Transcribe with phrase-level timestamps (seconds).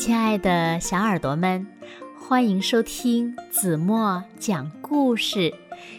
[0.00, 1.66] 亲爱的小耳朵们，
[2.18, 5.52] 欢迎收听子墨讲故事，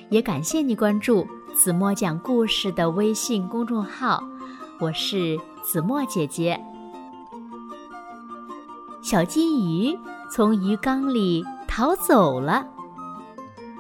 [0.10, 4.24] 也感谢你关注子墨讲故事的微信公众号。
[4.80, 6.60] 我是子墨姐姐。
[9.04, 9.96] 小金鱼
[10.32, 12.66] 从鱼缸里逃走了，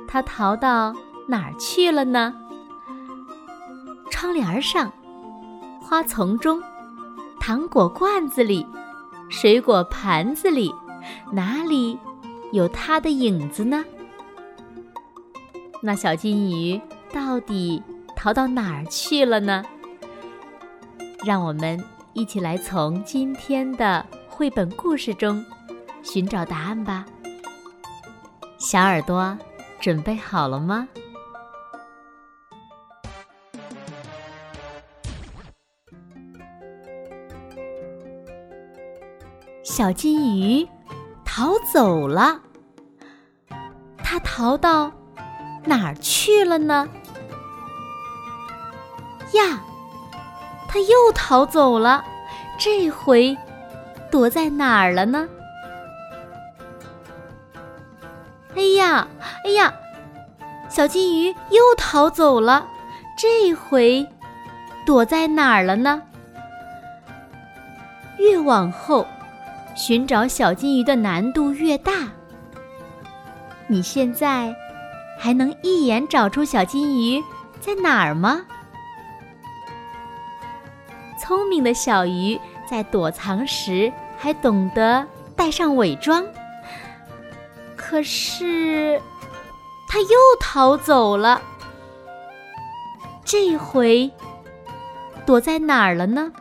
[0.07, 0.95] 它逃到
[1.27, 2.31] 哪儿去了呢？
[4.11, 4.91] 窗帘上。
[5.81, 6.61] 花丛中，
[7.39, 8.67] 糖果罐子里，
[9.31, 10.69] 水果盘子里，
[11.31, 11.97] 哪里
[12.51, 13.83] 有它的影子呢？
[15.81, 16.79] 那小金鱼
[17.13, 17.81] 到底
[18.13, 19.63] 逃到哪儿去了呢？
[21.25, 21.81] 让我们
[22.11, 25.43] 一起来从今天的绘本故事中
[26.03, 27.05] 寻找答案吧。
[28.57, 29.35] 小耳朵
[29.79, 30.87] 准备好了吗？
[39.63, 40.67] 小金鱼
[41.23, 42.39] 逃走了，
[44.03, 44.91] 它逃到
[45.63, 46.89] 哪儿去了呢？
[49.33, 49.61] 呀，
[50.67, 52.03] 它又逃走了，
[52.57, 53.37] 这回
[54.09, 55.29] 躲在哪儿了呢？
[58.55, 59.07] 哎呀，
[59.45, 59.71] 哎呀，
[60.69, 62.67] 小金鱼又逃走了，
[63.15, 64.05] 这回
[64.87, 66.01] 躲在哪儿了呢？
[68.17, 69.05] 越往后。
[69.75, 71.91] 寻找小金鱼的难度越大，
[73.67, 74.53] 你现在
[75.17, 77.23] 还能一眼找出小金鱼
[77.59, 78.41] 在哪儿吗？
[81.19, 85.05] 聪明的小鱼在躲藏时还懂得
[85.35, 86.25] 带上伪装，
[87.75, 89.01] 可是
[89.87, 91.41] 它又逃走了。
[93.23, 94.11] 这回
[95.25, 96.31] 躲在哪儿了呢？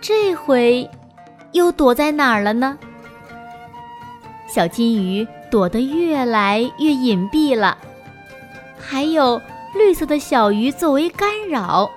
[0.00, 0.88] 这回。
[1.52, 2.78] 又躲在哪儿了呢？
[4.46, 7.78] 小金鱼躲得越来越隐蔽了，
[8.78, 9.40] 还有
[9.74, 11.90] 绿色的小鱼作为干扰，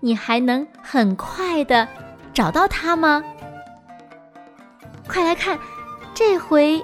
[0.00, 1.86] 你还能很快的
[2.32, 3.22] 找到它吗？
[5.06, 5.58] 快来看，
[6.14, 6.82] 这回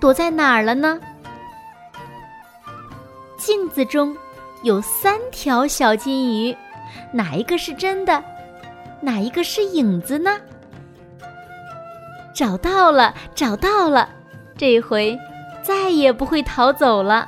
[0.00, 1.00] 躲在哪儿了呢？
[3.38, 4.14] 镜子中
[4.62, 6.56] 有三条小金鱼，
[7.12, 8.22] 哪一个是真的？
[9.00, 10.36] 哪一个是影子呢？
[12.36, 14.06] 找到了，找到了，
[14.58, 15.18] 这回
[15.62, 17.26] 再也不会逃走了。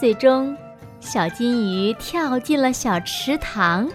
[0.00, 0.56] 最终，
[0.98, 3.86] 小金鱼跳进了小池塘，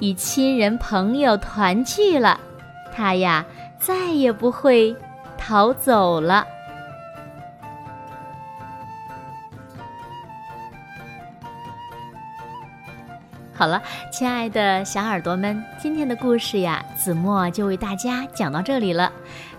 [0.00, 2.40] 与亲人朋友团聚了。
[2.92, 3.46] 它呀，
[3.78, 4.96] 再也不会
[5.38, 6.44] 逃走了。
[13.60, 19.12] 好了，亲爱的小耳朵们，今天的故事呀，子墨就为大家讲到这里了。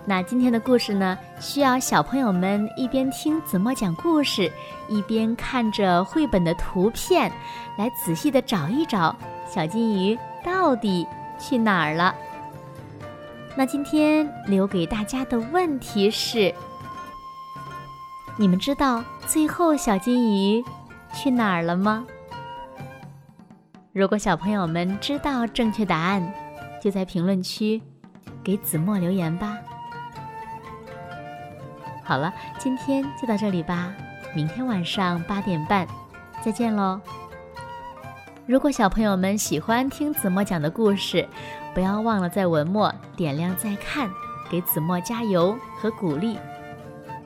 [0.06, 4.52] 那今天的故事呢，需要小朋友们一边听子墨讲故事，
[4.90, 7.32] 一边看着绘本的图片，
[7.78, 9.16] 来仔细的找一找
[9.48, 11.06] 小金鱼到底
[11.38, 12.16] 去哪儿了。
[13.56, 16.52] 那今天留给大家的问题是：
[18.36, 20.66] 你们知道最后小金鱼
[21.14, 22.04] 去哪儿了吗？
[23.94, 26.34] 如果小朋友们知道正确答案，
[26.82, 27.82] 就在评论区
[28.42, 29.58] 给子墨留言吧。
[32.02, 33.94] 好了，今天就到这里吧，
[34.34, 35.86] 明天晚上八点半
[36.42, 37.02] 再见喽。
[38.46, 41.28] 如果小朋友们喜欢听子墨讲的故事，
[41.74, 44.10] 不要忘了在文末点亮再看，
[44.50, 46.40] 给子墨加油和鼓励。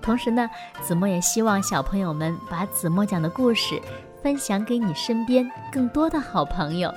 [0.01, 0.49] 同时呢，
[0.81, 3.79] 子墨也希望小朋友们把子墨讲的故事。
[4.25, 6.91] 分享给你身边更多的好朋友，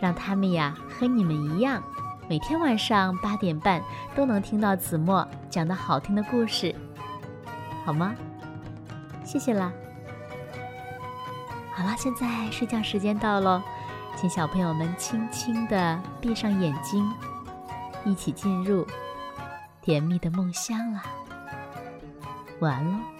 [0.00, 1.80] 让他们呀和你们一样，
[2.28, 3.80] 每天晚上八点半
[4.16, 6.74] 都能听到子墨讲的好听的故事，
[7.84, 8.16] 好吗？
[9.22, 9.72] 谢谢啦。
[11.72, 13.62] 好了，现在睡觉时间到喽，
[14.16, 17.08] 请小朋友们轻轻的闭上眼睛，
[18.04, 18.84] 一起进入
[19.80, 21.04] 甜蜜的梦乡啦。
[22.58, 23.15] 晚安喽。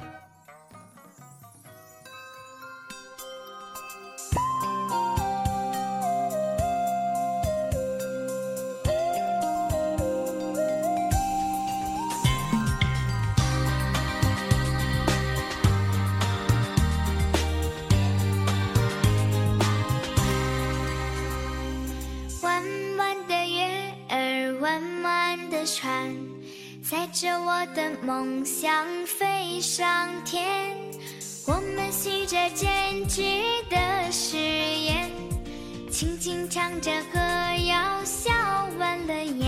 [27.58, 30.76] 我的梦想飞上天
[31.46, 33.22] 我们许着坚持
[33.70, 35.10] 的誓言
[35.90, 37.18] 轻轻唱着歌
[37.66, 38.30] 谣笑
[38.78, 39.45] 弯了眼。